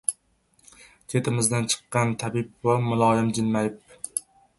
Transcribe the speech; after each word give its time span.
ketimizdan 1.13 1.67
chiqqan 1.73 2.15
tabib 2.23 2.49
buva 2.63 2.79
muloyim 2.87 3.29
jilmayib. 3.39 3.77